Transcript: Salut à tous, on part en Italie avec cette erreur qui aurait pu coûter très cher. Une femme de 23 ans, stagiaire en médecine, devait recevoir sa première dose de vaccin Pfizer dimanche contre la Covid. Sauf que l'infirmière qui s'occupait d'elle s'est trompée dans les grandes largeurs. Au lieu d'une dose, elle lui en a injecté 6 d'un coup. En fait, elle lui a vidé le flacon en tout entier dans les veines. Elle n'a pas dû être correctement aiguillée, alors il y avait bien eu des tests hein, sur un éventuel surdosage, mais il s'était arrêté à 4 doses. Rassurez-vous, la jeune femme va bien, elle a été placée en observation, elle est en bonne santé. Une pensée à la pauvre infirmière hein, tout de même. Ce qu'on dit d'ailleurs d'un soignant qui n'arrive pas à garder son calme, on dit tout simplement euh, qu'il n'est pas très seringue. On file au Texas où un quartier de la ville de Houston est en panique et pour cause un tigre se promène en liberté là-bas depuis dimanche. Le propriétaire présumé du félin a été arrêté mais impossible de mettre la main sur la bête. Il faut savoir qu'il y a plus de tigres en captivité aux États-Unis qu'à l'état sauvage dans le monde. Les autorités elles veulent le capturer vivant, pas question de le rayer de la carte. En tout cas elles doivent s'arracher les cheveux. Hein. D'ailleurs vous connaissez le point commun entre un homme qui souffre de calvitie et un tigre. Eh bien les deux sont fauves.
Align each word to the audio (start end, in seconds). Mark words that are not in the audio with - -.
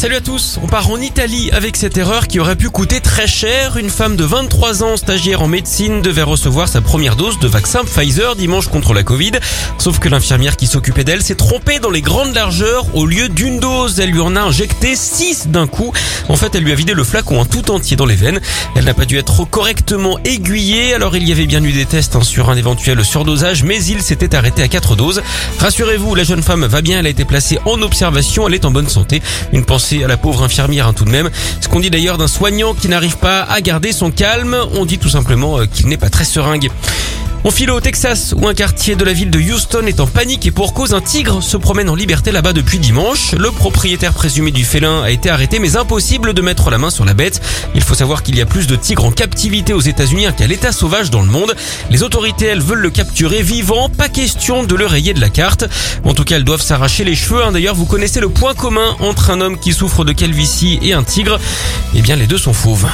Salut 0.00 0.16
à 0.16 0.22
tous, 0.22 0.58
on 0.62 0.66
part 0.66 0.90
en 0.90 0.98
Italie 0.98 1.50
avec 1.52 1.76
cette 1.76 1.98
erreur 1.98 2.26
qui 2.26 2.40
aurait 2.40 2.56
pu 2.56 2.70
coûter 2.70 3.02
très 3.02 3.26
cher. 3.26 3.76
Une 3.76 3.90
femme 3.90 4.16
de 4.16 4.24
23 4.24 4.82
ans, 4.82 4.96
stagiaire 4.96 5.42
en 5.42 5.46
médecine, 5.46 6.00
devait 6.00 6.22
recevoir 6.22 6.68
sa 6.68 6.80
première 6.80 7.16
dose 7.16 7.38
de 7.38 7.46
vaccin 7.46 7.84
Pfizer 7.84 8.34
dimanche 8.34 8.68
contre 8.68 8.94
la 8.94 9.02
Covid. 9.02 9.32
Sauf 9.76 9.98
que 9.98 10.08
l'infirmière 10.08 10.56
qui 10.56 10.66
s'occupait 10.66 11.04
d'elle 11.04 11.20
s'est 11.20 11.34
trompée 11.34 11.80
dans 11.80 11.90
les 11.90 12.00
grandes 12.00 12.32
largeurs. 12.32 12.86
Au 12.96 13.04
lieu 13.04 13.28
d'une 13.28 13.60
dose, 13.60 14.00
elle 14.00 14.08
lui 14.08 14.20
en 14.20 14.36
a 14.36 14.40
injecté 14.40 14.96
6 14.96 15.48
d'un 15.48 15.66
coup. 15.66 15.92
En 16.30 16.36
fait, 16.36 16.54
elle 16.54 16.64
lui 16.64 16.72
a 16.72 16.76
vidé 16.76 16.94
le 16.94 17.04
flacon 17.04 17.38
en 17.38 17.44
tout 17.44 17.70
entier 17.70 17.98
dans 17.98 18.06
les 18.06 18.16
veines. 18.16 18.40
Elle 18.76 18.86
n'a 18.86 18.94
pas 18.94 19.04
dû 19.04 19.18
être 19.18 19.44
correctement 19.44 20.18
aiguillée, 20.24 20.94
alors 20.94 21.14
il 21.14 21.28
y 21.28 21.32
avait 21.32 21.44
bien 21.44 21.62
eu 21.62 21.72
des 21.72 21.84
tests 21.84 22.16
hein, 22.16 22.22
sur 22.22 22.48
un 22.48 22.56
éventuel 22.56 23.04
surdosage, 23.04 23.64
mais 23.64 23.84
il 23.84 24.00
s'était 24.00 24.34
arrêté 24.34 24.62
à 24.62 24.68
4 24.68 24.96
doses. 24.96 25.20
Rassurez-vous, 25.58 26.14
la 26.14 26.24
jeune 26.24 26.42
femme 26.42 26.64
va 26.64 26.80
bien, 26.80 27.00
elle 27.00 27.06
a 27.06 27.10
été 27.10 27.26
placée 27.26 27.58
en 27.66 27.82
observation, 27.82 28.48
elle 28.48 28.54
est 28.54 28.64
en 28.64 28.70
bonne 28.70 28.88
santé. 28.88 29.20
Une 29.52 29.66
pensée 29.66 29.89
à 29.92 30.06
la 30.06 30.16
pauvre 30.16 30.42
infirmière 30.42 30.86
hein, 30.86 30.92
tout 30.92 31.04
de 31.04 31.10
même. 31.10 31.30
Ce 31.60 31.68
qu'on 31.68 31.80
dit 31.80 31.90
d'ailleurs 31.90 32.18
d'un 32.18 32.28
soignant 32.28 32.74
qui 32.74 32.88
n'arrive 32.88 33.16
pas 33.16 33.42
à 33.42 33.60
garder 33.60 33.92
son 33.92 34.10
calme, 34.10 34.56
on 34.74 34.84
dit 34.84 34.98
tout 34.98 35.08
simplement 35.08 35.58
euh, 35.58 35.66
qu'il 35.66 35.88
n'est 35.88 35.96
pas 35.96 36.10
très 36.10 36.24
seringue. 36.24 36.70
On 37.42 37.50
file 37.50 37.70
au 37.70 37.80
Texas 37.80 38.34
où 38.36 38.46
un 38.48 38.52
quartier 38.52 38.96
de 38.96 39.04
la 39.04 39.14
ville 39.14 39.30
de 39.30 39.38
Houston 39.38 39.86
est 39.86 40.00
en 40.00 40.06
panique 40.06 40.46
et 40.46 40.50
pour 40.50 40.74
cause 40.74 40.92
un 40.92 41.00
tigre 41.00 41.42
se 41.42 41.56
promène 41.56 41.88
en 41.88 41.94
liberté 41.94 42.32
là-bas 42.32 42.52
depuis 42.52 42.78
dimanche. 42.78 43.32
Le 43.32 43.50
propriétaire 43.50 44.12
présumé 44.12 44.50
du 44.50 44.62
félin 44.62 45.02
a 45.02 45.10
été 45.10 45.30
arrêté 45.30 45.58
mais 45.58 45.76
impossible 45.76 46.34
de 46.34 46.42
mettre 46.42 46.68
la 46.68 46.76
main 46.76 46.90
sur 46.90 47.06
la 47.06 47.14
bête. 47.14 47.40
Il 47.74 47.80
faut 47.80 47.94
savoir 47.94 48.22
qu'il 48.22 48.36
y 48.36 48.42
a 48.42 48.46
plus 48.46 48.66
de 48.66 48.76
tigres 48.76 49.06
en 49.06 49.10
captivité 49.10 49.72
aux 49.72 49.80
États-Unis 49.80 50.26
qu'à 50.36 50.46
l'état 50.46 50.70
sauvage 50.70 51.10
dans 51.10 51.22
le 51.22 51.28
monde. 51.28 51.56
Les 51.90 52.02
autorités 52.02 52.44
elles 52.44 52.60
veulent 52.60 52.80
le 52.80 52.90
capturer 52.90 53.42
vivant, 53.42 53.88
pas 53.88 54.10
question 54.10 54.62
de 54.62 54.74
le 54.74 54.84
rayer 54.84 55.14
de 55.14 55.20
la 55.20 55.30
carte. 55.30 55.64
En 56.04 56.12
tout 56.12 56.24
cas 56.24 56.36
elles 56.36 56.44
doivent 56.44 56.60
s'arracher 56.60 57.04
les 57.04 57.14
cheveux. 57.14 57.42
Hein. 57.42 57.52
D'ailleurs 57.52 57.74
vous 57.74 57.86
connaissez 57.86 58.20
le 58.20 58.28
point 58.28 58.52
commun 58.52 58.96
entre 59.00 59.30
un 59.30 59.40
homme 59.40 59.58
qui 59.58 59.72
souffre 59.72 60.04
de 60.04 60.12
calvitie 60.12 60.78
et 60.82 60.92
un 60.92 61.04
tigre. 61.04 61.40
Eh 61.94 62.02
bien 62.02 62.16
les 62.16 62.26
deux 62.26 62.38
sont 62.38 62.52
fauves. 62.52 62.86